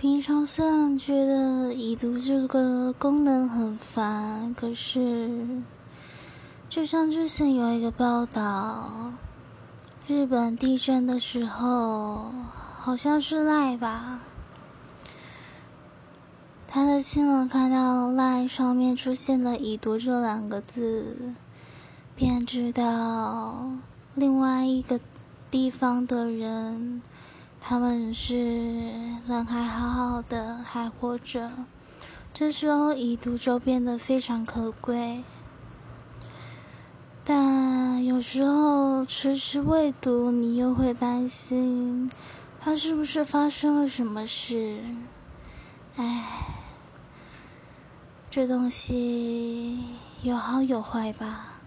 [0.00, 5.60] 平常虽然觉得已读这个功能很烦，可是
[6.68, 9.12] 就像之前有一个报道，
[10.06, 12.30] 日本地震的时候，
[12.78, 14.20] 好像是赖吧，
[16.68, 21.34] 他的亲人看到赖上面出现了“已读”这两个字，
[22.14, 23.72] 便知道
[24.14, 25.00] 另外一个
[25.50, 27.02] 地方的人。
[27.68, 28.34] 他们是
[29.26, 31.50] 人还好好的，还活着。
[32.32, 35.22] 这时候已读就变得非常可贵，
[37.26, 42.10] 但有时候迟迟未读，你又会担心
[42.58, 44.80] 他是不是发生了什么事。
[45.96, 46.24] 唉，
[48.30, 49.84] 这东西
[50.22, 51.57] 有好有坏吧。